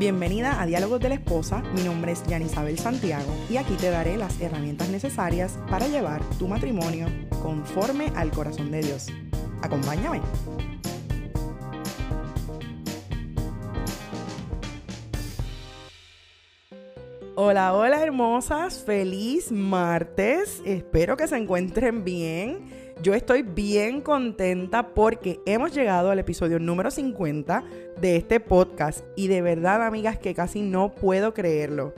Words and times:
Bienvenida 0.00 0.62
a 0.62 0.64
Diálogos 0.64 0.98
de 1.00 1.10
la 1.10 1.16
Esposa, 1.16 1.62
mi 1.74 1.82
nombre 1.82 2.12
es 2.12 2.26
Yanisabel 2.26 2.78
Santiago 2.78 3.36
y 3.50 3.58
aquí 3.58 3.74
te 3.74 3.90
daré 3.90 4.16
las 4.16 4.40
herramientas 4.40 4.88
necesarias 4.88 5.58
para 5.68 5.88
llevar 5.88 6.22
tu 6.38 6.48
matrimonio 6.48 7.06
conforme 7.42 8.10
al 8.16 8.30
corazón 8.30 8.70
de 8.70 8.80
Dios. 8.80 9.08
Acompáñame. 9.60 10.22
Hola, 17.42 17.72
hola 17.72 18.02
hermosas, 18.02 18.84
feliz 18.84 19.50
martes, 19.50 20.60
espero 20.66 21.16
que 21.16 21.26
se 21.26 21.38
encuentren 21.38 22.04
bien. 22.04 22.68
Yo 23.02 23.14
estoy 23.14 23.40
bien 23.40 24.02
contenta 24.02 24.88
porque 24.92 25.40
hemos 25.46 25.72
llegado 25.72 26.10
al 26.10 26.18
episodio 26.18 26.58
número 26.58 26.90
50 26.90 27.64
de 27.98 28.16
este 28.16 28.40
podcast 28.40 29.06
y 29.16 29.28
de 29.28 29.40
verdad 29.40 29.86
amigas 29.86 30.18
que 30.18 30.34
casi 30.34 30.60
no 30.60 30.94
puedo 30.94 31.32
creerlo. 31.32 31.94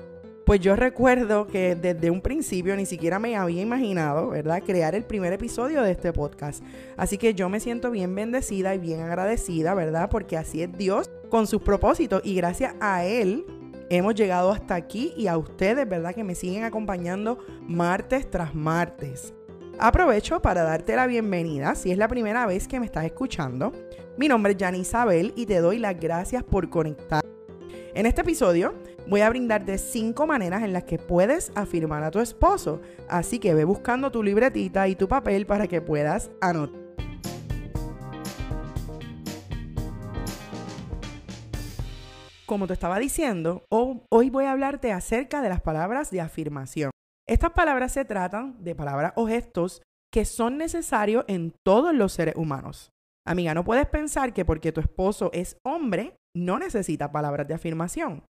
Pues 0.47 0.61
yo 0.61 0.77
recuerdo 0.77 1.49
que 1.49 1.75
desde 1.75 2.13
un 2.13 2.21
principio 2.21 2.77
ni 2.77 2.87
siquiera 2.87 3.19
me 3.19 3.35
había 3.35 3.63
imaginado, 3.63 4.29
¿verdad?, 4.29 4.63
crear 4.65 4.95
el 4.95 5.03
primer 5.03 5.33
episodio 5.33 5.83
de 5.83 5.91
este 5.91 6.13
podcast. 6.13 6.63
Así 6.97 7.19
que 7.19 7.35
yo 7.35 7.49
me 7.49 7.59
siento 7.59 7.91
bien 7.91 8.15
bendecida 8.15 8.77
y 8.77 8.79
bien 8.79 9.01
agradecida, 9.01 9.75
¿verdad? 9.75 10.09
Porque 10.09 10.37
así 10.37 10.63
es 10.63 10.71
Dios 10.79 11.11
con 11.31 11.49
sus 11.49 11.63
propósitos 11.63 12.23
y 12.25 12.37
gracias 12.37 12.77
a 12.79 13.05
Él 13.05 13.45
hemos 13.97 14.15
llegado 14.15 14.51
hasta 14.51 14.75
aquí 14.75 15.13
y 15.17 15.27
a 15.27 15.37
ustedes, 15.37 15.89
¿verdad?, 15.89 16.15
que 16.15 16.25
me 16.25 16.35
siguen 16.35 16.65
acompañando 16.65 17.39
martes 17.67 18.31
tras 18.31 18.55
martes. 18.55 19.35
Aprovecho 19.79 20.41
para 20.41 20.63
darte 20.63 20.97
la 20.97 21.07
bienvenida 21.07 21.75
si 21.75 21.91
es 21.91 21.99
la 21.99 22.09
primera 22.09 22.47
vez 22.47 22.69
que 22.69 22.81
me 22.81 22.87
estás 22.87 23.05
escuchando. 23.05 23.73
Mi 24.17 24.29
nombre 24.29 24.53
es 24.53 24.59
Jan 24.59 24.77
Isabel 24.77 25.33
y 25.37 25.47
te 25.47 25.61
doy 25.61 25.79
las 25.79 25.99
gracias 25.99 26.43
por 26.43 26.71
conectar. 26.71 27.23
En 27.95 28.07
este 28.07 28.23
episodio 28.23 28.75
voy 29.09 29.21
a 29.21 29.29
brindarte 29.29 29.77
cinco 29.79 30.27
maneras 30.27 30.63
en 30.63 30.73
las 30.73 30.85
que 30.85 30.99
puedes 30.99 31.53
afirmar 31.55 32.05
a 32.05 32.11
tu 32.11 32.21
esposo, 32.21 32.81
así 33.09 33.39
que 33.39 33.55
ve 33.55 33.65
buscando 33.65 34.11
tu 34.11 34.23
libretita 34.23 34.89
y 34.89 34.95
tu 34.95 35.09
papel 35.09 35.47
para 35.47 35.67
que 35.67 35.81
puedas 35.81 36.31
anotar. 36.41 36.82
Como 42.53 42.67
te 42.67 42.75
estaba 42.75 42.99
diciendo, 42.99 43.65
hoy 43.71 44.29
voy 44.29 44.45
a 44.45 44.53
hablarte 44.53 44.93
acerca 44.93 45.41
de 45.41 45.49
las 45.49 45.63
palabras 45.63 46.11
de 46.11 46.21
afirmación. 46.21 46.91
Estas 47.27 47.53
palabras 47.53 47.93
se 47.93 48.05
tratan 48.05 48.63
de 48.63 48.75
palabras 48.75 49.15
o 49.17 49.27
gestos 49.27 49.81
que 50.13 50.27
son 50.27 50.59
necesarios 50.59 51.25
en 51.29 51.55
todos 51.65 51.95
los 51.95 52.13
seres 52.13 52.37
humanos. 52.37 52.91
Amiga, 53.27 53.55
no 53.55 53.65
puedes 53.65 53.87
pensar 53.87 54.35
que 54.35 54.45
porque 54.45 54.71
tu 54.71 54.83
esposo 54.83 55.31
es 55.33 55.57
hombre, 55.65 56.15
no 56.37 56.59
necesita 56.59 57.11
palabras 57.11 57.49
de 57.49 57.55
afirmación. 57.55 58.23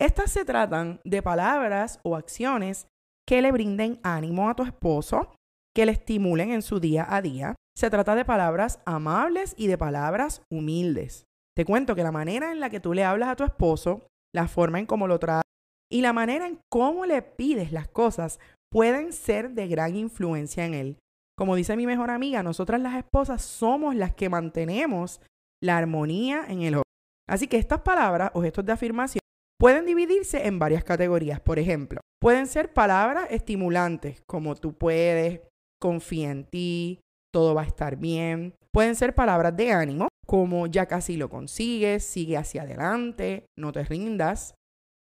Estas 0.00 0.30
se 0.30 0.44
tratan 0.44 1.00
de 1.02 1.20
palabras 1.20 1.98
o 2.04 2.14
acciones 2.14 2.86
que 3.26 3.42
le 3.42 3.50
brinden 3.50 3.98
ánimo 4.04 4.50
a 4.50 4.54
tu 4.54 4.62
esposo, 4.62 5.34
que 5.74 5.84
le 5.84 5.90
estimulen 5.90 6.52
en 6.52 6.62
su 6.62 6.78
día 6.78 7.08
a 7.12 7.20
día. 7.20 7.56
Se 7.76 7.90
trata 7.90 8.14
de 8.14 8.24
palabras 8.24 8.78
amables 8.84 9.56
y 9.58 9.66
de 9.66 9.78
palabras 9.78 10.42
humildes. 10.48 11.24
Te 11.54 11.64
cuento 11.64 11.94
que 11.94 12.02
la 12.02 12.12
manera 12.12 12.52
en 12.52 12.60
la 12.60 12.70
que 12.70 12.80
tú 12.80 12.94
le 12.94 13.04
hablas 13.04 13.28
a 13.28 13.36
tu 13.36 13.44
esposo, 13.44 14.06
la 14.34 14.48
forma 14.48 14.78
en 14.78 14.86
cómo 14.86 15.06
lo 15.06 15.18
tratas, 15.18 15.42
y 15.90 16.00
la 16.00 16.14
manera 16.14 16.46
en 16.46 16.58
cómo 16.70 17.04
le 17.04 17.20
pides 17.20 17.72
las 17.72 17.88
cosas 17.88 18.40
pueden 18.70 19.12
ser 19.12 19.50
de 19.50 19.68
gran 19.68 19.94
influencia 19.94 20.64
en 20.64 20.72
él. 20.72 20.98
Como 21.36 21.54
dice 21.54 21.76
mi 21.76 21.86
mejor 21.86 22.10
amiga, 22.10 22.42
nosotras 22.42 22.80
las 22.80 22.96
esposas 22.96 23.42
somos 23.42 23.94
las 23.94 24.14
que 24.14 24.30
mantenemos 24.30 25.20
la 25.62 25.76
armonía 25.76 26.46
en 26.48 26.62
el 26.62 26.74
hogar. 26.74 26.84
Así 27.28 27.46
que 27.46 27.58
estas 27.58 27.82
palabras 27.82 28.30
o 28.34 28.42
gestos 28.42 28.64
de 28.64 28.72
afirmación 28.72 29.20
pueden 29.58 29.84
dividirse 29.84 30.46
en 30.46 30.58
varias 30.58 30.84
categorías. 30.84 31.40
Por 31.40 31.58
ejemplo, 31.58 32.00
pueden 32.20 32.46
ser 32.46 32.72
palabras 32.72 33.26
estimulantes, 33.30 34.22
como 34.26 34.54
tú 34.54 34.72
puedes, 34.72 35.40
confía 35.80 36.30
en 36.30 36.44
ti, 36.44 37.00
todo 37.32 37.54
va 37.54 37.62
a 37.62 37.66
estar 37.66 37.96
bien. 37.96 38.54
Pueden 38.72 38.94
ser 38.94 39.14
palabras 39.14 39.56
de 39.56 39.72
ánimo, 39.72 40.08
como 40.32 40.66
ya 40.66 40.86
casi 40.86 41.18
lo 41.18 41.28
consigues, 41.28 42.04
sigue 42.04 42.38
hacia 42.38 42.62
adelante, 42.62 43.44
no 43.54 43.70
te 43.70 43.84
rindas. 43.84 44.54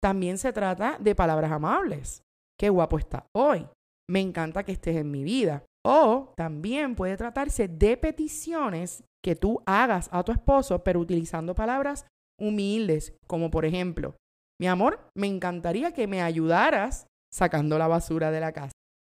También 0.02 0.36
se 0.36 0.52
trata 0.52 0.98
de 1.00 1.14
palabras 1.14 1.50
amables. 1.50 2.22
Qué 2.60 2.68
guapo 2.68 2.98
está 2.98 3.26
hoy. 3.34 3.66
Me 4.06 4.20
encanta 4.20 4.64
que 4.64 4.72
estés 4.72 4.96
en 4.96 5.10
mi 5.10 5.24
vida. 5.24 5.64
O 5.82 6.34
también 6.36 6.94
puede 6.94 7.16
tratarse 7.16 7.68
de 7.68 7.96
peticiones 7.96 9.02
que 9.24 9.34
tú 9.34 9.62
hagas 9.64 10.10
a 10.12 10.22
tu 10.24 10.30
esposo, 10.30 10.84
pero 10.84 11.00
utilizando 11.00 11.54
palabras 11.54 12.04
humildes, 12.38 13.14
como 13.26 13.50
por 13.50 13.64
ejemplo, 13.64 14.16
mi 14.60 14.66
amor, 14.66 15.08
me 15.16 15.26
encantaría 15.26 15.94
que 15.94 16.06
me 16.06 16.20
ayudaras 16.20 17.06
sacando 17.32 17.78
la 17.78 17.88
basura 17.88 18.30
de 18.30 18.41
la 18.41 18.52
casa. 18.52 18.72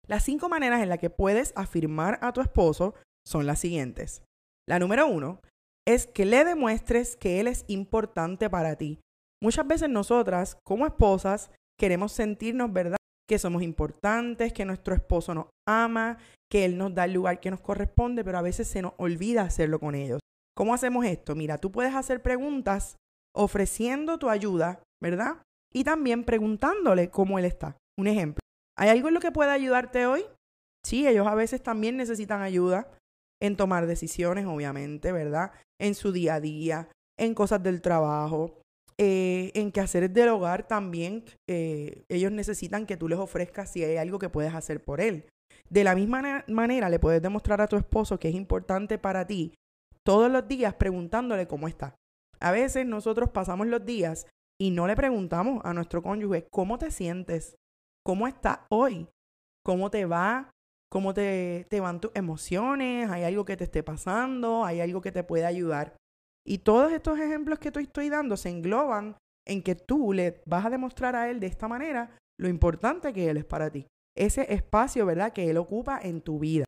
Las 0.08 0.24
cinco 0.24 0.48
maneras 0.48 0.82
en 0.82 0.88
las 0.88 1.00
que 1.00 1.10
puedes 1.10 1.52
afirmar 1.58 2.18
a 2.22 2.32
tu 2.32 2.40
esposo 2.40 2.96
son 3.28 3.46
las 3.46 3.60
siguientes. 3.60 4.24
La 4.70 4.80
número 4.80 5.06
uno 5.06 5.42
es 5.88 6.06
que 6.06 6.26
le 6.26 6.44
demuestres 6.44 7.16
que 7.16 7.40
él 7.40 7.48
es 7.48 7.64
importante 7.68 8.50
para 8.50 8.76
ti. 8.76 9.00
Muchas 9.42 9.66
veces 9.66 9.90
nosotras, 9.90 10.58
como 10.66 10.86
esposas, 10.86 11.50
queremos 11.80 12.12
sentirnos, 12.12 12.74
¿verdad? 12.74 12.98
Que 13.26 13.40
somos 13.40 13.64
importantes, 13.64 14.52
que 14.52 14.66
nuestro 14.66 14.94
esposo 14.94 15.34
nos 15.34 15.46
ama, 15.66 16.18
que 16.52 16.66
él 16.66 16.78
nos 16.78 16.94
da 16.94 17.06
el 17.06 17.14
lugar 17.14 17.40
que 17.40 17.52
nos 17.52 17.62
corresponde, 17.62 18.26
pero 18.26 18.38
a 18.38 18.42
veces 18.42 18.68
se 18.68 18.82
nos 18.82 18.94
olvida 18.98 19.44
hacerlo 19.44 19.80
con 19.80 19.96
ellos. 19.96 20.20
¿Cómo 20.58 20.74
hacemos 20.74 21.06
esto? 21.06 21.36
Mira, 21.36 21.58
tú 21.58 21.72
puedes 21.72 21.96
hacer 21.96 22.22
preguntas 22.22 22.98
ofreciendo 23.34 24.18
tu 24.18 24.30
ayuda, 24.30 24.82
¿verdad? 25.02 25.38
Y 25.74 25.86
también 25.86 26.26
preguntándole 26.26 27.10
cómo 27.10 27.40
él 27.40 27.46
está. 27.46 27.78
Un 27.98 28.08
ejemplo. 28.08 28.42
¿Hay 28.78 28.90
algo 28.90 29.08
en 29.08 29.14
lo 29.14 29.20
que 29.22 29.32
pueda 29.32 29.54
ayudarte 29.54 30.06
hoy? 30.06 30.26
Sí, 30.86 31.08
ellos 31.08 31.28
a 31.28 31.36
veces 31.36 31.64
también 31.64 31.96
necesitan 31.96 32.42
ayuda 32.42 32.92
en 33.42 33.56
tomar 33.56 33.86
decisiones, 33.88 34.46
obviamente, 34.46 35.12
¿verdad? 35.12 35.52
En 35.80 35.96
su 35.96 36.12
día 36.12 36.36
a 36.36 36.42
día, 36.42 36.90
en 37.18 37.34
cosas 37.34 37.62
del 37.62 37.82
trabajo, 37.82 38.62
eh, 39.00 39.52
en 39.54 39.72
quehaceres 39.72 40.12
del 40.12 40.30
hogar 40.30 40.68
también 40.68 41.24
eh, 41.48 42.04
ellos 42.10 42.32
necesitan 42.32 42.88
que 42.88 42.98
tú 42.98 43.08
les 43.08 43.20
ofrezcas 43.20 43.72
si 43.72 43.84
hay 43.84 43.98
algo 43.98 44.18
que 44.18 44.30
puedes 44.30 44.56
hacer 44.56 44.84
por 44.84 45.02
él. 45.02 45.26
De 45.70 45.84
la 45.84 45.94
misma 45.94 46.44
manera 46.48 46.90
le 46.90 47.00
puedes 47.00 47.22
demostrar 47.22 47.62
a 47.62 47.68
tu 47.68 47.76
esposo 47.76 48.20
que 48.20 48.30
es 48.30 48.36
importante 48.36 48.98
para 48.98 49.28
ti 49.28 49.54
todos 50.04 50.32
los 50.32 50.48
días 50.48 50.74
preguntándole 50.74 51.48
cómo 51.48 51.68
está. 51.68 51.96
A 52.40 52.52
veces 52.52 52.86
nosotros 52.86 53.30
pasamos 53.30 53.68
los 53.68 53.86
días 53.86 54.26
y 54.60 54.72
no 54.72 54.88
le 54.88 54.96
preguntamos 54.96 55.62
a 55.64 55.74
nuestro 55.74 56.02
cónyuge 56.02 56.48
cómo 56.50 56.78
te 56.78 56.90
sientes, 56.90 57.56
cómo 58.04 58.28
está 58.28 58.66
hoy, 58.70 59.08
cómo 59.64 59.92
te 59.92 60.06
va, 60.06 60.50
cómo 60.90 61.14
te, 61.14 61.66
te 61.70 61.80
van 61.80 62.00
tus 62.00 62.12
emociones, 62.14 63.10
hay 63.10 63.24
algo 63.24 63.46
que 63.46 63.58
te 63.58 63.66
esté 63.66 63.84
pasando, 63.84 64.66
hay 64.66 64.82
algo 64.82 65.02
que 65.02 65.12
te 65.12 65.24
puede 65.24 65.46
ayudar. 65.46 65.96
Y 66.46 66.60
todos 66.60 66.92
estos 66.94 67.20
ejemplos 67.20 67.60
que 67.60 67.72
te 67.72 67.82
estoy 67.82 68.10
dando 68.10 68.38
se 68.38 68.50
engloban 68.50 69.18
en 69.46 69.62
que 69.62 69.76
tú 69.76 70.14
le 70.14 70.42
vas 70.46 70.66
a 70.66 70.70
demostrar 70.70 71.16
a 71.16 71.30
él 71.30 71.40
de 71.40 71.48
esta 71.48 71.68
manera 71.68 72.18
lo 72.40 72.48
importante 72.48 73.14
que 73.14 73.30
él 73.30 73.38
es 73.38 73.46
para 73.46 73.70
ti. 73.70 73.86
Ese 74.16 74.54
espacio, 74.54 75.06
¿verdad?, 75.06 75.34
que 75.34 75.50
él 75.50 75.58
ocupa 75.58 76.00
en 76.02 76.22
tu 76.22 76.40
vida. 76.40 76.66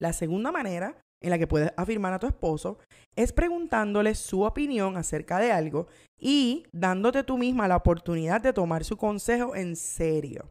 La 0.00 0.12
segunda 0.12 0.50
manera 0.50 1.00
en 1.22 1.30
la 1.30 1.38
que 1.38 1.46
puedes 1.46 1.72
afirmar 1.76 2.12
a 2.12 2.18
tu 2.18 2.26
esposo 2.26 2.78
es 3.16 3.32
preguntándole 3.32 4.14
su 4.14 4.42
opinión 4.42 4.96
acerca 4.96 5.38
de 5.38 5.52
algo 5.52 5.88
y 6.18 6.64
dándote 6.72 7.22
tú 7.24 7.36
misma 7.36 7.68
la 7.68 7.76
oportunidad 7.76 8.40
de 8.40 8.52
tomar 8.52 8.84
su 8.84 8.96
consejo 8.96 9.54
en 9.54 9.76
serio. 9.76 10.50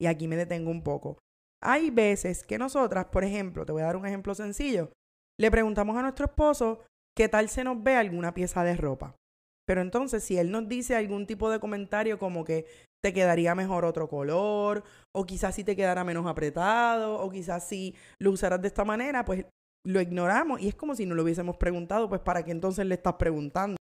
Y 0.00 0.06
aquí 0.06 0.28
me 0.28 0.36
detengo 0.36 0.70
un 0.70 0.82
poco. 0.82 1.18
Hay 1.62 1.90
veces 1.90 2.44
que 2.44 2.58
nosotras, 2.58 3.06
por 3.06 3.24
ejemplo, 3.24 3.64
te 3.64 3.72
voy 3.72 3.82
a 3.82 3.86
dar 3.86 3.96
un 3.96 4.06
ejemplo 4.06 4.34
sencillo, 4.34 4.90
le 5.38 5.50
preguntamos 5.50 5.96
a 5.96 6.02
nuestro 6.02 6.26
esposo 6.26 6.80
¿qué 7.16 7.28
tal 7.28 7.48
se 7.48 7.64
nos 7.64 7.82
ve 7.82 7.96
alguna 7.96 8.34
pieza 8.34 8.64
de 8.64 8.76
ropa? 8.76 9.16
Pero 9.66 9.80
entonces, 9.80 10.24
si 10.24 10.38
él 10.38 10.50
nos 10.50 10.68
dice 10.68 10.96
algún 10.96 11.26
tipo 11.26 11.50
de 11.50 11.60
comentario 11.60 12.18
como 12.18 12.44
que 12.44 12.66
te 13.02 13.12
quedaría 13.12 13.54
mejor 13.54 13.84
otro 13.84 14.08
color, 14.08 14.82
o 15.14 15.24
quizás 15.24 15.54
si 15.54 15.64
te 15.64 15.76
quedara 15.76 16.04
menos 16.04 16.26
apretado, 16.26 17.20
o 17.20 17.30
quizás 17.30 17.66
si 17.66 17.94
lo 18.20 18.30
usaras 18.30 18.60
de 18.60 18.68
esta 18.68 18.84
manera, 18.84 19.24
pues 19.24 19.46
lo 19.84 20.00
ignoramos 20.00 20.60
y 20.60 20.68
es 20.68 20.74
como 20.74 20.94
si 20.94 21.06
no 21.06 21.14
lo 21.14 21.22
hubiésemos 21.22 21.56
preguntado, 21.56 22.08
pues 22.08 22.20
para 22.20 22.44
qué 22.44 22.52
entonces 22.52 22.86
le 22.86 22.94
estás 22.94 23.14
preguntando. 23.14 23.76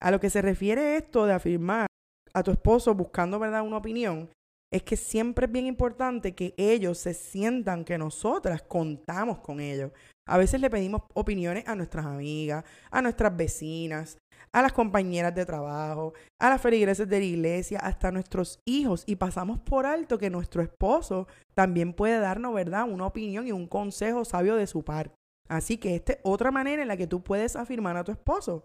A 0.00 0.10
lo 0.10 0.20
que 0.20 0.30
se 0.30 0.42
refiere 0.42 0.96
esto 0.96 1.26
de 1.26 1.34
afirmar 1.34 1.86
a 2.32 2.42
tu 2.42 2.50
esposo 2.50 2.94
buscando, 2.94 3.38
¿verdad?, 3.38 3.62
una 3.62 3.76
opinión, 3.76 4.30
es 4.72 4.82
que 4.82 4.96
siempre 4.96 5.46
es 5.46 5.52
bien 5.52 5.66
importante 5.66 6.34
que 6.34 6.54
ellos 6.56 6.98
se 6.98 7.14
sientan 7.14 7.84
que 7.84 7.98
nosotras 7.98 8.62
contamos 8.62 9.40
con 9.40 9.60
ellos. 9.60 9.90
A 10.28 10.38
veces 10.38 10.60
le 10.60 10.70
pedimos 10.70 11.02
opiniones 11.14 11.66
a 11.66 11.74
nuestras 11.74 12.06
amigas, 12.06 12.64
a 12.90 13.02
nuestras 13.02 13.36
vecinas, 13.36 14.18
a 14.52 14.62
las 14.62 14.72
compañeras 14.72 15.34
de 15.34 15.44
trabajo, 15.44 16.12
a 16.38 16.50
las 16.50 16.60
feligreses 16.60 17.08
de 17.08 17.18
la 17.18 17.24
iglesia, 17.24 17.78
hasta 17.80 18.08
a 18.08 18.12
nuestros 18.12 18.60
hijos 18.64 19.02
y 19.06 19.16
pasamos 19.16 19.58
por 19.58 19.86
alto 19.86 20.18
que 20.18 20.30
nuestro 20.30 20.62
esposo 20.62 21.26
también 21.54 21.92
puede 21.92 22.18
darnos, 22.18 22.54
¿verdad?, 22.54 22.88
una 22.88 23.06
opinión 23.06 23.46
y 23.46 23.52
un 23.52 23.66
consejo 23.66 24.24
sabio 24.24 24.56
de 24.56 24.66
su 24.66 24.84
parte. 24.84 25.14
Así 25.48 25.78
que 25.78 25.96
esta 25.96 26.12
es 26.12 26.18
otra 26.22 26.52
manera 26.52 26.82
en 26.82 26.88
la 26.88 26.96
que 26.96 27.08
tú 27.08 27.22
puedes 27.22 27.56
afirmar 27.56 27.96
a 27.96 28.04
tu 28.04 28.12
esposo. 28.12 28.64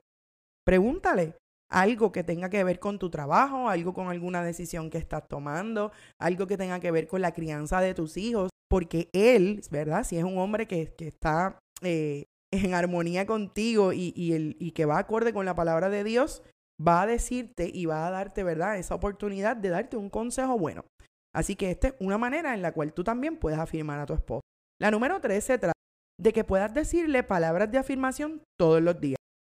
Pregúntale, 0.65 1.35
algo 1.69 2.11
que 2.11 2.23
tenga 2.23 2.49
que 2.49 2.63
ver 2.63 2.79
con 2.79 2.99
tu 2.99 3.09
trabajo, 3.09 3.69
algo 3.69 3.93
con 3.93 4.07
alguna 4.09 4.43
decisión 4.43 4.89
que 4.89 4.97
estás 4.97 5.27
tomando, 5.27 5.91
algo 6.19 6.47
que 6.47 6.57
tenga 6.57 6.79
que 6.79 6.91
ver 6.91 7.07
con 7.07 7.21
la 7.21 7.33
crianza 7.33 7.81
de 7.81 7.93
tus 7.93 8.17
hijos, 8.17 8.49
porque 8.69 9.09
él, 9.13 9.61
¿verdad? 9.71 10.03
Si 10.03 10.17
es 10.17 10.23
un 10.23 10.37
hombre 10.37 10.67
que, 10.67 10.93
está 10.97 11.59
eh, 11.81 12.25
en 12.51 12.73
armonía 12.73 13.25
contigo 13.25 13.93
y, 13.93 14.13
y, 14.15 14.33
el, 14.33 14.55
y 14.59 14.71
que 14.71 14.85
va 14.85 14.99
acorde 14.99 15.33
con 15.33 15.45
la 15.45 15.55
palabra 15.55 15.89
de 15.89 16.03
Dios, 16.03 16.43
va 16.85 17.01
a 17.01 17.07
decirte 17.07 17.69
y 17.73 17.85
va 17.85 18.07
a 18.07 18.11
darte, 18.11 18.43
¿verdad? 18.43 18.77
Esa 18.77 18.95
oportunidad 18.95 19.55
de 19.55 19.69
darte 19.69 19.97
un 19.97 20.09
consejo 20.09 20.57
bueno. 20.57 20.85
Así 21.33 21.55
que 21.55 21.71
esta 21.71 21.89
es 21.89 21.95
una 21.99 22.17
manera 22.17 22.53
en 22.53 22.61
la 22.61 22.71
cual 22.71 22.93
tú 22.93 23.03
también 23.03 23.37
puedes 23.37 23.59
afirmar 23.59 23.99
a 23.99 24.05
tu 24.05 24.13
esposo. 24.13 24.41
La 24.79 24.91
número 24.91 25.19
tres 25.19 25.43
se 25.43 25.57
trata 25.57 25.73
de 26.17 26.33
que 26.33 26.43
puedas 26.43 26.73
decirle 26.73 27.23
palabras 27.23 27.71
de 27.71 27.77
afirmación 27.77 28.41
todos 28.57 28.81
los 28.81 28.99
días. 28.99 29.17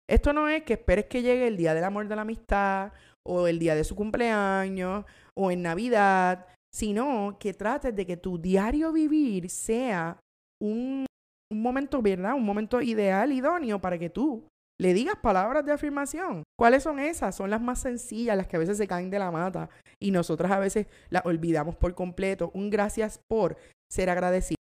Esto 0.09 0.33
no 0.33 0.49
es 0.49 0.63
que 0.63 0.75
esperes 0.75 1.07
que 1.07 1.23
llegue 1.23 1.49
el 1.49 1.57
día 1.57 1.75
del 1.75 1.85
amor 1.85 2.07
de 2.07 2.15
la 2.15 2.23
amistad 2.23 2.93
o 3.25 3.49
el 3.49 3.59
día 3.59 3.75
de 3.75 3.83
su 3.83 3.97
cumpleaños 3.97 5.05
o 5.35 5.51
en 5.51 5.63
Navidad, 5.63 6.47
sino 6.73 7.37
que 7.41 7.55
trates 7.55 7.95
de 7.95 8.07
que 8.07 8.17
tu 8.17 8.39
diario 8.39 8.93
vivir 8.93 9.51
sea 9.51 10.21
un, 10.63 11.07
momento, 11.53 12.03
¿verdad? 12.03 12.35
Un 12.35 12.45
momento 12.45 12.81
ideal, 12.81 13.33
idóneo 13.33 13.81
para 13.81 13.99
que 13.99 14.11
tú 14.11 14.49
le 14.79 14.95
digas 14.95 15.17
palabras 15.21 15.65
de 15.65 15.73
afirmación. 15.73 16.45
¿Cuáles 16.57 16.85
son 16.85 17.01
esas? 17.01 17.35
Son 17.35 17.51
las 17.51 17.61
más 17.61 17.81
sencillas, 17.81 18.37
las 18.37 18.47
que 18.47 18.57
a 18.57 18.61
veces 18.61 18.79
se 18.79 18.87
caen 18.87 19.11
de 19.11 19.19
la 19.19 19.31
mata 19.31 19.71
y 20.01 20.13
nosotras 20.13 20.53
a 20.53 20.59
veces 20.59 20.87
las 21.09 21.27
olvidamos 21.27 21.77
por 21.77 21.95
completo. 21.95 22.53
Un 22.55 22.71
gracias 22.71 23.21
por 23.29 23.57
ser 23.91 24.11
agradecido. 24.11 24.57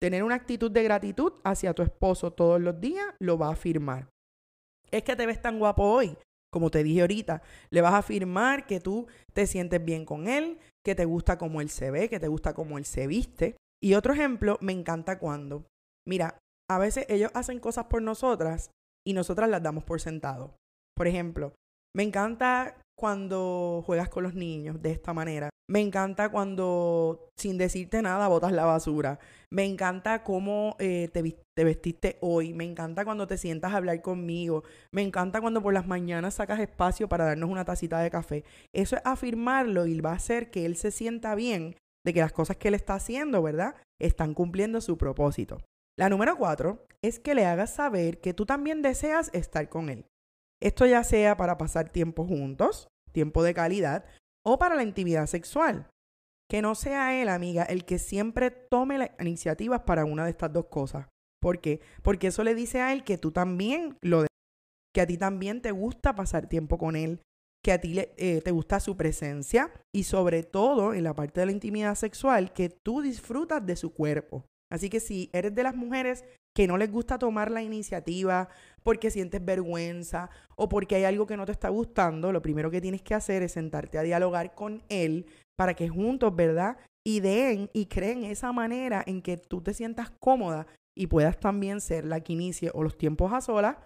Tener 0.00 0.24
una 0.24 0.34
actitud 0.34 0.70
de 0.70 0.82
gratitud 0.82 1.34
hacia 1.44 1.74
tu 1.74 1.82
esposo 1.82 2.32
todos 2.32 2.60
los 2.60 2.80
días 2.80 3.06
lo 3.20 3.38
va 3.38 3.48
a 3.48 3.52
afirmar 3.52 4.08
es 4.90 5.02
que 5.02 5.16
te 5.16 5.26
ves 5.26 5.40
tan 5.40 5.58
guapo 5.58 5.84
hoy, 5.84 6.16
como 6.52 6.70
te 6.70 6.82
dije 6.82 7.02
ahorita, 7.02 7.42
le 7.70 7.80
vas 7.80 7.94
a 7.94 7.98
afirmar 7.98 8.66
que 8.66 8.80
tú 8.80 9.06
te 9.32 9.46
sientes 9.46 9.84
bien 9.84 10.04
con 10.04 10.26
él, 10.26 10.58
que 10.84 10.94
te 10.94 11.04
gusta 11.04 11.38
cómo 11.38 11.60
él 11.60 11.70
se 11.70 11.90
ve, 11.90 12.08
que 12.08 12.20
te 12.20 12.28
gusta 12.28 12.54
cómo 12.54 12.78
él 12.78 12.84
se 12.84 13.06
viste. 13.06 13.56
Y 13.82 13.94
otro 13.94 14.12
ejemplo, 14.12 14.58
me 14.60 14.72
encanta 14.72 15.18
cuando, 15.18 15.64
mira, 16.06 16.38
a 16.68 16.78
veces 16.78 17.06
ellos 17.08 17.30
hacen 17.34 17.60
cosas 17.60 17.86
por 17.86 18.02
nosotras 18.02 18.70
y 19.06 19.12
nosotras 19.12 19.48
las 19.48 19.62
damos 19.62 19.84
por 19.84 20.00
sentado. 20.00 20.56
Por 20.96 21.06
ejemplo, 21.06 21.54
me 21.94 22.02
encanta 22.02 22.80
cuando 22.98 23.82
juegas 23.86 24.08
con 24.08 24.22
los 24.22 24.34
niños 24.34 24.82
de 24.82 24.92
esta 24.92 25.14
manera. 25.14 25.50
Me 25.70 25.80
encanta 25.80 26.30
cuando 26.30 27.30
sin 27.36 27.56
decirte 27.56 28.02
nada 28.02 28.26
botas 28.26 28.50
la 28.50 28.64
basura. 28.64 29.20
Me 29.50 29.64
encanta 29.64 30.24
cómo 30.24 30.74
eh, 30.80 31.08
te, 31.12 31.22
te, 31.54 31.62
vestiste 31.62 32.18
hoy. 32.20 32.52
Me 32.52 32.64
encanta 32.64 33.04
cuando 33.04 33.28
te 33.28 33.38
sientas 33.38 33.72
a 33.72 33.76
hablar 33.76 34.02
conmigo. 34.02 34.64
Me 34.90 35.02
encanta 35.02 35.40
cuando 35.40 35.62
por 35.62 35.72
las 35.72 35.86
mañanas 35.86 36.34
sacas 36.34 36.58
espacio 36.58 37.08
para 37.08 37.24
darnos 37.24 37.48
una 37.48 37.64
tacita 37.64 38.00
de 38.00 38.10
café. 38.10 38.42
Eso 38.74 38.96
es 38.96 39.02
afirmarlo 39.04 39.86
y 39.86 40.00
va 40.00 40.10
a 40.10 40.16
hacer 40.16 40.50
que 40.50 40.66
él 40.66 40.74
se 40.74 40.90
sienta 40.90 41.36
bien 41.36 41.76
de 42.04 42.14
que 42.14 42.20
las 42.20 42.32
cosas 42.32 42.56
que 42.56 42.66
él 42.66 42.74
está 42.74 42.94
haciendo, 42.94 43.40
¿verdad? 43.40 43.76
Están 44.00 44.34
cumpliendo 44.34 44.80
su 44.80 44.98
propósito. 44.98 45.62
La 45.96 46.08
número 46.08 46.36
cuatro 46.36 46.84
es 47.00 47.20
que 47.20 47.36
le 47.36 47.46
hagas 47.46 47.72
saber 47.72 48.20
que 48.20 48.34
tú 48.34 48.44
también 48.44 48.82
deseas 48.82 49.30
estar 49.34 49.68
con 49.68 49.88
él. 49.88 50.04
Esto 50.60 50.84
ya 50.84 51.04
sea 51.04 51.36
para 51.36 51.58
pasar 51.58 51.90
tiempo 51.90 52.26
juntos, 52.26 52.88
tiempo 53.12 53.44
de 53.44 53.54
calidad, 53.54 54.04
o 54.44 54.58
para 54.58 54.74
la 54.74 54.82
intimidad 54.82 55.26
sexual. 55.26 55.88
Que 56.48 56.62
no 56.62 56.74
sea 56.74 57.20
él, 57.20 57.28
amiga, 57.28 57.62
el 57.64 57.84
que 57.84 57.98
siempre 57.98 58.50
tome 58.50 58.98
las 58.98 59.10
iniciativas 59.20 59.82
para 59.82 60.04
una 60.04 60.24
de 60.24 60.30
estas 60.30 60.52
dos 60.52 60.66
cosas. 60.66 61.06
¿Por 61.40 61.60
qué? 61.60 61.80
Porque 62.02 62.28
eso 62.28 62.44
le 62.44 62.54
dice 62.54 62.80
a 62.80 62.92
él 62.92 63.04
que 63.04 63.18
tú 63.18 63.30
también 63.30 63.96
lo 64.02 64.26
que 64.92 65.00
a 65.00 65.06
ti 65.06 65.16
también 65.16 65.62
te 65.62 65.70
gusta 65.70 66.14
pasar 66.14 66.48
tiempo 66.48 66.76
con 66.76 66.96
él, 66.96 67.22
que 67.64 67.72
a 67.72 67.80
ti 67.80 67.98
eh, 67.98 68.40
te 68.42 68.50
gusta 68.50 68.80
su 68.80 68.96
presencia 68.96 69.72
y 69.94 70.04
sobre 70.04 70.42
todo 70.42 70.94
en 70.94 71.04
la 71.04 71.14
parte 71.14 71.40
de 71.40 71.46
la 71.46 71.52
intimidad 71.52 71.94
sexual, 71.94 72.52
que 72.52 72.68
tú 72.68 73.00
disfrutas 73.00 73.64
de 73.64 73.76
su 73.76 73.92
cuerpo. 73.92 74.44
Así 74.70 74.90
que 74.90 75.00
si 75.00 75.30
eres 75.32 75.54
de 75.54 75.62
las 75.62 75.74
mujeres 75.74 76.24
que 76.54 76.66
no 76.66 76.76
les 76.76 76.90
gusta 76.90 77.18
tomar 77.18 77.50
la 77.50 77.62
iniciativa 77.62 78.48
porque 78.82 79.10
sientes 79.10 79.44
vergüenza 79.44 80.30
o 80.56 80.68
porque 80.68 80.96
hay 80.96 81.04
algo 81.04 81.26
que 81.26 81.36
no 81.36 81.46
te 81.46 81.52
está 81.52 81.68
gustando, 81.68 82.32
lo 82.32 82.42
primero 82.42 82.70
que 82.70 82.80
tienes 82.80 83.02
que 83.02 83.14
hacer 83.14 83.42
es 83.42 83.52
sentarte 83.52 83.98
a 83.98 84.02
dialogar 84.02 84.54
con 84.54 84.82
él 84.88 85.26
para 85.56 85.74
que 85.74 85.88
juntos, 85.88 86.34
¿verdad? 86.34 86.76
Ideen 87.04 87.70
y 87.72 87.86
creen 87.86 88.24
esa 88.24 88.52
manera 88.52 89.02
en 89.06 89.22
que 89.22 89.36
tú 89.36 89.62
te 89.62 89.74
sientas 89.74 90.10
cómoda 90.10 90.66
y 90.96 91.06
puedas 91.06 91.38
también 91.38 91.80
ser 91.80 92.04
la 92.04 92.20
que 92.20 92.32
inicie 92.32 92.70
o 92.74 92.82
los 92.82 92.98
tiempos 92.98 93.32
a 93.32 93.40
solas, 93.40 93.76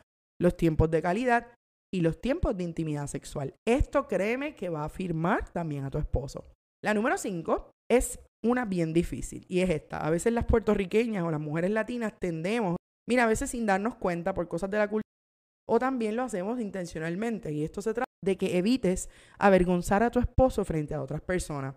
los 0.41 0.57
tiempos 0.57 0.91
de 0.91 1.03
calidad 1.03 1.47
y 1.93 2.01
los 2.01 2.21
tiempos 2.21 2.57
de 2.57 2.65
intimidad 2.65 3.07
sexual. 3.07 3.55
Esto 3.65 4.09
créeme 4.09 4.55
que 4.55 4.69
va 4.69 4.83
a 4.83 4.87
afirmar 4.87 5.51
también 5.51 5.85
a 5.85 5.91
tu 5.91 5.99
esposo. 5.99 6.45
La 6.83 6.93
número 6.93 7.17
cinco 7.19 7.71
es 7.89 8.19
una 8.45 8.65
bien 8.65 8.93
difícil 8.93 9.45
y 9.49 9.61
es 9.61 9.71
esta. 9.71 9.99
A 9.99 10.11
veces 10.11 10.33
las 10.33 10.45
puertorriqueñas 10.45 11.25
o 11.25 11.31
las 11.31 11.41
mujeres 11.41 11.71
latinas 11.71 12.13
tendemos, 12.21 12.77
mira, 13.09 13.25
a 13.25 13.27
veces 13.27 13.51
sin 13.51 13.67
darnos 13.67 13.97
cuenta 13.97 14.35
por 14.35 14.47
cosas 14.47 14.71
de 14.71 14.79
la 14.79 14.89
cultura, 14.89 15.03
o 15.69 15.79
también 15.79 16.15
lo 16.15 16.23
hacemos 16.23 16.61
intencionalmente 16.61 17.51
y 17.53 17.65
esto 17.65 17.83
se 17.83 17.95
trata 17.95 18.05
de 18.23 18.37
que 18.37 18.59
evites 18.59 19.09
avergonzar 19.39 20.03
a 20.03 20.11
tu 20.11 20.19
esposo 20.19 20.65
frente 20.65 20.95
a 20.95 21.03
otras 21.03 21.23
personas. 21.23 21.75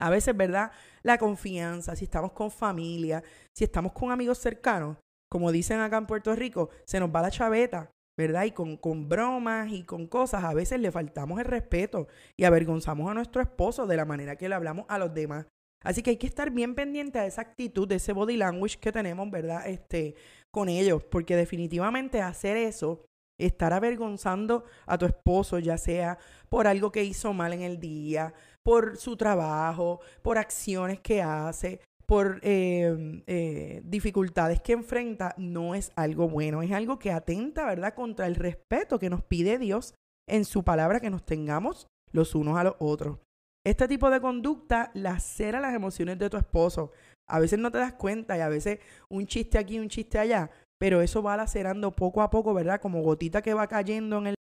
A 0.00 0.10
veces, 0.10 0.36
¿verdad? 0.36 0.72
La 1.02 1.18
confianza, 1.18 1.96
si 1.96 2.04
estamos 2.04 2.32
con 2.32 2.50
familia, 2.50 3.22
si 3.56 3.64
estamos 3.64 3.92
con 3.92 4.10
amigos 4.10 4.38
cercanos, 4.38 4.96
como 5.30 5.52
dicen 5.52 5.80
acá 5.80 5.98
en 5.98 6.06
Puerto 6.06 6.34
Rico, 6.34 6.70
se 6.86 7.00
nos 7.00 7.14
va 7.14 7.22
la 7.22 7.30
chaveta, 7.30 7.90
¿verdad? 8.18 8.44
Y 8.44 8.52
con, 8.52 8.76
con 8.76 9.08
bromas 9.08 9.70
y 9.70 9.84
con 9.84 10.06
cosas, 10.06 10.44
a 10.44 10.54
veces 10.54 10.80
le 10.80 10.90
faltamos 10.90 11.38
el 11.38 11.44
respeto 11.44 12.08
y 12.36 12.44
avergonzamos 12.44 13.10
a 13.10 13.14
nuestro 13.14 13.40
esposo 13.42 13.86
de 13.86 13.96
la 13.96 14.06
manera 14.06 14.36
que 14.36 14.48
le 14.48 14.54
hablamos 14.54 14.86
a 14.88 14.98
los 14.98 15.14
demás. 15.14 15.46
Así 15.82 16.02
que 16.02 16.10
hay 16.10 16.16
que 16.16 16.26
estar 16.26 16.50
bien 16.50 16.74
pendiente 16.74 17.18
a 17.18 17.26
esa 17.26 17.40
actitud, 17.40 17.88
de 17.88 17.96
ese 17.96 18.12
body 18.12 18.36
language 18.36 18.78
que 18.78 18.92
tenemos, 18.92 19.30
¿verdad? 19.30 19.66
Este, 19.66 20.14
con 20.50 20.68
ellos, 20.68 21.02
porque 21.04 21.36
definitivamente 21.36 22.20
hacer 22.20 22.56
eso, 22.56 23.06
estar 23.38 23.72
avergonzando 23.72 24.64
a 24.86 24.98
tu 24.98 25.06
esposo, 25.06 25.58
ya 25.58 25.78
sea 25.78 26.18
por 26.48 26.66
algo 26.66 26.92
que 26.92 27.04
hizo 27.04 27.32
mal 27.32 27.52
en 27.52 27.62
el 27.62 27.80
día, 27.80 28.34
por 28.62 28.98
su 28.98 29.16
trabajo, 29.16 30.00
por 30.22 30.36
acciones 30.36 31.00
que 31.00 31.22
hace, 31.22 31.80
por 32.06 32.40
em, 32.42 33.22
eh, 33.26 33.80
dificultades 33.84 34.60
que 34.60 34.72
enfrenta, 34.72 35.34
no 35.38 35.74
es 35.74 35.92
algo 35.96 36.28
bueno, 36.28 36.60
es 36.62 36.72
algo 36.72 36.98
que 36.98 37.12
atenta, 37.12 37.64
¿verdad?, 37.64 37.94
contra 37.94 38.26
el 38.26 38.34
respeto 38.34 38.98
que 38.98 39.10
nos 39.10 39.22
pide 39.22 39.58
Dios 39.58 39.94
en 40.28 40.44
su 40.44 40.62
palabra 40.62 41.00
que 41.00 41.10
nos 41.10 41.24
tengamos 41.24 41.86
los 42.12 42.34
unos 42.34 42.58
a 42.58 42.64
los 42.64 42.74
otros. 42.78 43.18
Este 43.64 43.86
tipo 43.88 44.08
de 44.10 44.20
conducta 44.20 44.90
lacera 44.94 45.60
las 45.60 45.74
emociones 45.74 46.18
de 46.18 46.30
tu 46.30 46.38
esposo. 46.38 46.92
A 47.28 47.38
veces 47.38 47.58
no 47.58 47.70
te 47.70 47.78
das 47.78 47.92
cuenta 47.92 48.36
y 48.36 48.40
a 48.40 48.48
veces 48.48 48.80
un 49.10 49.26
chiste 49.26 49.58
aquí, 49.58 49.78
un 49.78 49.88
chiste 49.88 50.18
allá, 50.18 50.50
pero 50.78 51.02
eso 51.02 51.22
va 51.22 51.36
lacerando 51.36 51.92
poco 51.92 52.22
a 52.22 52.30
poco, 52.30 52.54
¿verdad? 52.54 52.80
Como 52.80 53.02
gotita 53.02 53.42
que 53.42 53.54
va 53.54 53.66
cayendo 53.66 54.26
en 54.26 54.34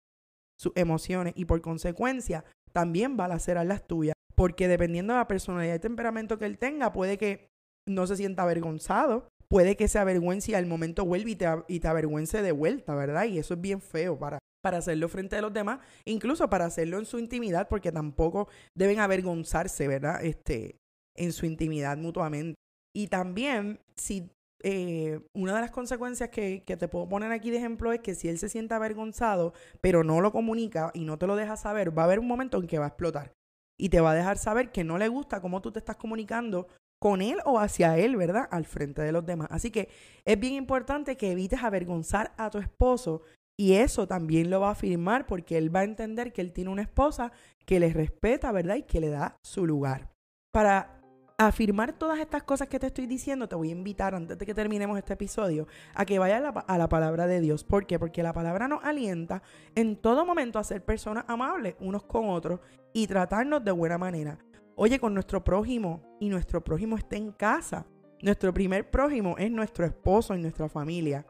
sus 0.58 0.72
emociones 0.76 1.32
y 1.36 1.46
por 1.46 1.60
consecuencia 1.60 2.44
también 2.72 3.18
va 3.18 3.24
a 3.24 3.28
lacerar 3.28 3.66
las 3.66 3.86
tuyas. 3.86 4.14
Porque 4.36 4.68
dependiendo 4.68 5.14
de 5.14 5.18
la 5.18 5.26
personalidad 5.26 5.74
y 5.74 5.80
temperamento 5.80 6.38
que 6.38 6.46
él 6.46 6.58
tenga, 6.58 6.92
puede 6.92 7.18
que 7.18 7.48
no 7.88 8.06
se 8.06 8.16
sienta 8.16 8.42
avergonzado, 8.44 9.28
puede 9.48 9.76
que 9.76 9.88
se 9.88 9.98
avergüence 9.98 10.52
y 10.52 10.54
al 10.54 10.66
momento 10.66 11.04
te, 11.10 11.48
y 11.66 11.80
te 11.80 11.88
avergüence 11.88 12.40
de 12.40 12.52
vuelta, 12.52 12.94
¿verdad? 12.94 13.24
Y 13.24 13.38
eso 13.38 13.54
es 13.54 13.60
bien 13.60 13.80
feo 13.80 14.16
para, 14.16 14.38
para 14.62 14.78
hacerlo 14.78 15.08
frente 15.08 15.36
a 15.36 15.42
los 15.42 15.52
demás, 15.52 15.80
incluso 16.04 16.48
para 16.50 16.66
hacerlo 16.66 16.98
en 16.98 17.06
su 17.06 17.18
intimidad, 17.18 17.68
porque 17.68 17.92
tampoco 17.92 18.48
deben 18.74 18.98
avergonzarse, 18.98 19.88
¿verdad? 19.88 20.24
Este, 20.24 20.76
en 21.16 21.32
su 21.32 21.46
intimidad 21.46 21.96
mutuamente. 21.96 22.54
Y 22.94 23.08
también, 23.08 23.80
si 23.96 24.30
eh, 24.62 25.20
una 25.34 25.54
de 25.54 25.60
las 25.60 25.70
consecuencias 25.70 26.30
que, 26.30 26.64
que, 26.64 26.76
te 26.76 26.88
puedo 26.88 27.08
poner 27.08 27.30
aquí 27.30 27.50
de 27.50 27.58
ejemplo 27.58 27.92
es 27.92 28.00
que 28.00 28.14
si 28.14 28.28
él 28.28 28.38
se 28.38 28.48
siente 28.48 28.74
avergonzado, 28.74 29.52
pero 29.80 30.02
no 30.02 30.20
lo 30.20 30.32
comunica 30.32 30.90
y 30.94 31.04
no 31.04 31.18
te 31.18 31.26
lo 31.26 31.36
deja 31.36 31.56
saber, 31.56 31.96
va 31.96 32.02
a 32.02 32.06
haber 32.06 32.18
un 32.18 32.26
momento 32.26 32.58
en 32.58 32.66
que 32.66 32.78
va 32.78 32.86
a 32.86 32.88
explotar. 32.88 33.32
Y 33.78 33.90
te 33.90 34.00
va 34.00 34.10
a 34.10 34.14
dejar 34.14 34.38
saber 34.38 34.72
que 34.72 34.82
no 34.82 34.98
le 34.98 35.06
gusta 35.06 35.40
cómo 35.40 35.62
tú 35.62 35.70
te 35.70 35.78
estás 35.78 35.96
comunicando 35.96 36.66
con 37.00 37.22
él 37.22 37.38
o 37.44 37.60
hacia 37.60 37.96
él, 37.96 38.16
¿verdad? 38.16 38.48
Al 38.50 38.64
frente 38.64 39.02
de 39.02 39.12
los 39.12 39.24
demás. 39.24 39.48
Así 39.50 39.70
que 39.70 39.88
es 40.24 40.38
bien 40.38 40.54
importante 40.54 41.16
que 41.16 41.30
evites 41.30 41.62
avergonzar 41.62 42.32
a 42.36 42.50
tu 42.50 42.58
esposo 42.58 43.22
y 43.60 43.74
eso 43.74 44.06
también 44.06 44.50
lo 44.50 44.60
va 44.60 44.68
a 44.68 44.72
afirmar 44.72 45.26
porque 45.26 45.58
él 45.58 45.74
va 45.74 45.80
a 45.80 45.84
entender 45.84 46.32
que 46.32 46.40
él 46.40 46.52
tiene 46.52 46.70
una 46.70 46.82
esposa 46.82 47.32
que 47.66 47.80
le 47.80 47.92
respeta, 47.92 48.52
¿verdad? 48.52 48.76
Y 48.76 48.84
que 48.84 49.00
le 49.00 49.08
da 49.08 49.36
su 49.42 49.66
lugar. 49.66 50.08
Para 50.52 51.02
afirmar 51.36 51.92
todas 51.92 52.20
estas 52.20 52.44
cosas 52.44 52.68
que 52.68 52.78
te 52.78 52.86
estoy 52.86 53.06
diciendo, 53.06 53.48
te 53.48 53.56
voy 53.56 53.70
a 53.70 53.72
invitar 53.72 54.14
antes 54.14 54.38
de 54.38 54.46
que 54.46 54.54
terminemos 54.54 54.96
este 54.96 55.14
episodio 55.14 55.66
a 55.94 56.04
que 56.04 56.20
vayas 56.20 56.54
a 56.68 56.78
la, 56.78 56.88
palabra 56.88 57.26
de 57.26 57.40
Dios. 57.40 57.64
¿Por 57.64 57.84
qué? 57.84 57.98
Porque 57.98 58.22
la 58.22 58.32
palabra 58.32 58.68
nos 58.68 58.84
alienta 58.84 59.42
en 59.74 59.96
todo 59.96 60.24
momento 60.24 60.60
a 60.60 60.64
ser 60.64 60.84
personas 60.84 61.24
amables 61.26 61.74
unos 61.80 62.04
con 62.04 62.30
otros 62.30 62.60
y 62.92 63.08
tratarnos 63.08 63.64
de 63.64 63.72
buena 63.72 63.98
manera. 63.98 64.38
Oye, 64.76 65.00
con 65.00 65.14
nuestro 65.14 65.42
prójimo 65.42 66.00
y 66.20 66.28
nuestro 66.28 66.62
prójimo 66.62 66.96
está 66.96 67.16
en 67.16 67.32
casa. 67.32 67.86
Nuestro 68.22 68.54
primer 68.54 68.88
prójimo 68.88 69.34
es 69.36 69.50
nuestro 69.50 69.84
esposo 69.84 70.36
y 70.36 70.40
nuestra 70.40 70.68
familia 70.68 71.26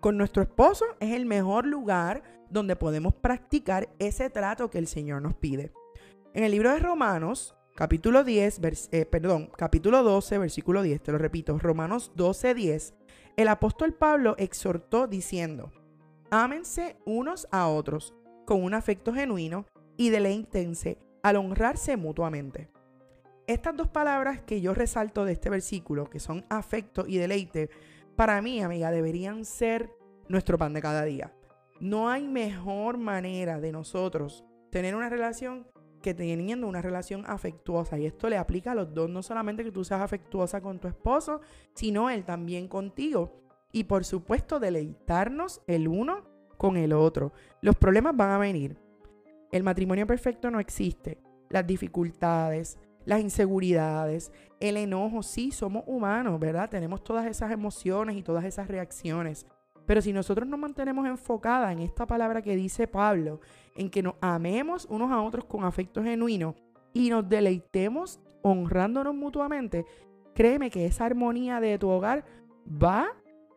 con 0.00 0.16
nuestro 0.16 0.42
esposo 0.42 0.86
es 0.98 1.12
el 1.14 1.26
mejor 1.26 1.66
lugar 1.66 2.22
donde 2.48 2.74
podemos 2.74 3.14
practicar 3.14 3.88
ese 3.98 4.30
trato 4.30 4.70
que 4.70 4.78
el 4.78 4.86
Señor 4.86 5.22
nos 5.22 5.34
pide. 5.34 5.72
En 6.34 6.42
el 6.42 6.52
libro 6.52 6.72
de 6.72 6.80
Romanos, 6.80 7.54
capítulo 7.76 8.24
10, 8.24 8.60
eh, 8.92 9.04
perdón, 9.06 9.50
capítulo 9.56 10.02
12, 10.02 10.38
versículo 10.38 10.82
10, 10.82 11.02
te 11.02 11.12
lo 11.12 11.18
repito, 11.18 11.58
Romanos 11.58 12.12
12, 12.16 12.54
10, 12.54 12.94
el 13.36 13.48
apóstol 13.48 13.92
Pablo 13.92 14.34
exhortó 14.38 15.06
diciendo, 15.06 15.70
ámense 16.30 16.96
unos 17.04 17.46
a 17.50 17.68
otros 17.68 18.14
con 18.46 18.64
un 18.64 18.74
afecto 18.74 19.12
genuino 19.12 19.66
y 19.96 20.10
deleítense 20.10 20.98
al 21.22 21.36
honrarse 21.36 21.96
mutuamente. 21.96 22.70
Estas 23.46 23.76
dos 23.76 23.88
palabras 23.88 24.42
que 24.42 24.60
yo 24.60 24.74
resalto 24.74 25.24
de 25.24 25.32
este 25.32 25.50
versículo, 25.50 26.08
que 26.08 26.20
son 26.20 26.44
afecto 26.48 27.04
y 27.06 27.18
deleite, 27.18 27.68
para 28.20 28.42
mí, 28.42 28.60
amiga, 28.60 28.90
deberían 28.90 29.46
ser 29.46 29.96
nuestro 30.28 30.58
pan 30.58 30.74
de 30.74 30.82
cada 30.82 31.06
día. 31.06 31.32
No 31.80 32.10
hay 32.10 32.28
mejor 32.28 32.98
manera 32.98 33.58
de 33.62 33.72
nosotros 33.72 34.44
tener 34.68 34.94
una 34.94 35.08
relación 35.08 35.66
que 36.02 36.12
teniendo 36.12 36.66
una 36.66 36.82
relación 36.82 37.24
afectuosa. 37.26 37.98
Y 37.98 38.04
esto 38.04 38.28
le 38.28 38.36
aplica 38.36 38.72
a 38.72 38.74
los 38.74 38.92
dos, 38.92 39.08
no 39.08 39.22
solamente 39.22 39.64
que 39.64 39.72
tú 39.72 39.84
seas 39.84 40.02
afectuosa 40.02 40.60
con 40.60 40.78
tu 40.78 40.86
esposo, 40.86 41.40
sino 41.72 42.10
él 42.10 42.26
también 42.26 42.68
contigo. 42.68 43.40
Y 43.72 43.84
por 43.84 44.04
supuesto, 44.04 44.60
deleitarnos 44.60 45.62
el 45.66 45.88
uno 45.88 46.26
con 46.58 46.76
el 46.76 46.92
otro. 46.92 47.32
Los 47.62 47.76
problemas 47.76 48.14
van 48.14 48.32
a 48.32 48.38
venir. 48.38 48.76
El 49.50 49.62
matrimonio 49.62 50.06
perfecto 50.06 50.50
no 50.50 50.60
existe. 50.60 51.22
Las 51.48 51.66
dificultades, 51.66 52.78
las 53.10 53.22
inseguridades, 53.22 54.30
el 54.60 54.76
enojo, 54.76 55.24
sí, 55.24 55.50
somos 55.50 55.82
humanos, 55.88 56.38
¿verdad? 56.38 56.70
Tenemos 56.70 57.02
todas 57.02 57.26
esas 57.26 57.50
emociones 57.50 58.16
y 58.16 58.22
todas 58.22 58.44
esas 58.44 58.68
reacciones. 58.68 59.48
Pero 59.84 60.00
si 60.00 60.12
nosotros 60.12 60.48
nos 60.48 60.60
mantenemos 60.60 61.08
enfocadas 61.08 61.72
en 61.72 61.80
esta 61.80 62.06
palabra 62.06 62.40
que 62.40 62.54
dice 62.54 62.86
Pablo, 62.86 63.40
en 63.74 63.90
que 63.90 64.00
nos 64.00 64.14
amemos 64.20 64.86
unos 64.88 65.10
a 65.10 65.22
otros 65.22 65.46
con 65.46 65.64
afecto 65.64 66.04
genuino 66.04 66.54
y 66.92 67.10
nos 67.10 67.28
deleitemos 67.28 68.20
honrándonos 68.42 69.16
mutuamente, 69.16 69.84
créeme 70.32 70.70
que 70.70 70.86
esa 70.86 71.06
armonía 71.06 71.58
de 71.58 71.80
tu 71.80 71.88
hogar 71.88 72.24
va 72.64 73.08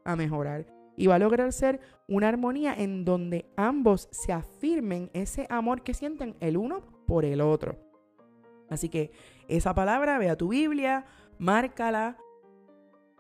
a 0.04 0.16
mejorar 0.16 0.66
y 0.98 1.06
va 1.06 1.16
a 1.18 1.20
lograr 1.20 1.54
ser 1.54 1.80
una 2.08 2.28
armonía 2.28 2.74
en 2.74 3.06
donde 3.06 3.46
ambos 3.56 4.10
se 4.12 4.34
afirmen 4.34 5.12
ese 5.14 5.46
amor 5.52 5.84
que 5.84 5.94
sienten 5.94 6.36
el 6.40 6.58
uno 6.58 6.82
por 7.06 7.24
el 7.24 7.40
otro. 7.40 7.78
Así 8.74 8.90
que 8.90 9.12
esa 9.48 9.74
palabra, 9.74 10.18
ve 10.18 10.30
a 10.30 10.38
tu 10.38 10.50
Biblia, 10.50 11.06
márcala, 11.38 12.18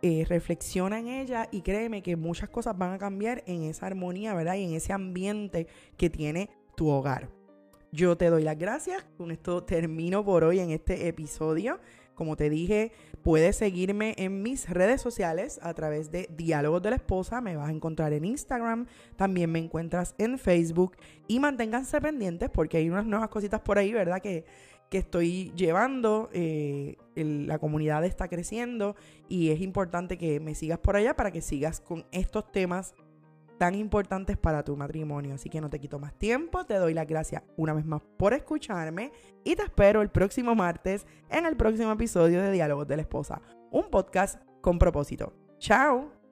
eh, 0.01 0.25
reflexiona 0.27 0.99
en 0.99 1.07
ella 1.07 1.47
y 1.49 1.61
créeme 1.61 2.03
que 2.03 2.17
muchas 2.17 2.49
cosas 2.49 2.77
van 2.77 2.93
a 2.93 2.97
cambiar 2.97 3.41
en 3.47 3.63
esa 3.63 3.85
armonía, 3.85 4.33
¿verdad? 4.33 4.55
Y 4.55 4.65
en 4.65 4.73
ese 4.73 4.91
ambiente 4.91 5.67
que 5.97 6.09
tiene 6.09 6.49
tu 6.75 6.89
hogar. 6.89 7.29
Yo 7.93 8.17
te 8.17 8.29
doy 8.29 8.43
las 8.43 8.57
gracias. 8.57 9.05
Con 9.17 9.31
esto 9.31 9.63
termino 9.63 10.25
por 10.25 10.43
hoy 10.43 10.59
en 10.59 10.71
este 10.71 11.07
episodio. 11.07 11.79
Como 12.15 12.35
te 12.35 12.49
dije, 12.49 12.91
puedes 13.21 13.55
seguirme 13.55 14.13
en 14.17 14.41
mis 14.41 14.69
redes 14.69 14.99
sociales 14.99 15.59
a 15.63 15.73
través 15.73 16.11
de 16.11 16.27
Diálogos 16.35 16.81
de 16.81 16.89
la 16.89 16.95
Esposa. 16.97 17.39
Me 17.39 17.55
vas 17.55 17.69
a 17.69 17.71
encontrar 17.71 18.11
en 18.13 18.25
Instagram. 18.25 18.87
También 19.15 19.51
me 19.51 19.59
encuentras 19.59 20.15
en 20.17 20.37
Facebook. 20.37 20.97
Y 21.27 21.39
manténganse 21.39 22.01
pendientes 22.01 22.49
porque 22.49 22.77
hay 22.77 22.89
unas 22.89 23.05
nuevas 23.05 23.29
cositas 23.29 23.61
por 23.61 23.77
ahí, 23.77 23.93
¿verdad? 23.93 24.21
Que 24.21 24.43
que 24.89 24.97
estoy 24.99 25.51
llevando. 25.55 26.29
Eh, 26.33 26.97
la 27.15 27.59
comunidad 27.59 28.03
está 28.05 28.27
creciendo 28.27 28.95
y 29.27 29.49
es 29.49 29.61
importante 29.61 30.17
que 30.17 30.39
me 30.39 30.55
sigas 30.55 30.79
por 30.79 30.95
allá 30.95 31.15
para 31.15 31.31
que 31.31 31.41
sigas 31.41 31.79
con 31.79 32.05
estos 32.11 32.51
temas 32.51 32.95
tan 33.57 33.75
importantes 33.75 34.37
para 34.37 34.63
tu 34.63 34.75
matrimonio. 34.75 35.35
Así 35.35 35.49
que 35.49 35.61
no 35.61 35.69
te 35.69 35.79
quito 35.79 35.99
más 35.99 36.13
tiempo, 36.15 36.65
te 36.65 36.75
doy 36.75 36.93
las 36.93 37.07
gracias 37.07 37.43
una 37.55 37.73
vez 37.73 37.85
más 37.85 38.01
por 38.17 38.33
escucharme 38.33 39.11
y 39.43 39.55
te 39.55 39.63
espero 39.63 40.01
el 40.01 40.09
próximo 40.09 40.55
martes 40.55 41.05
en 41.29 41.45
el 41.45 41.55
próximo 41.55 41.91
episodio 41.91 42.41
de 42.41 42.51
Diálogos 42.51 42.87
de 42.87 42.97
la 42.97 43.03
Esposa, 43.03 43.41
un 43.71 43.89
podcast 43.89 44.41
con 44.61 44.79
propósito. 44.79 45.33
Chao. 45.59 46.22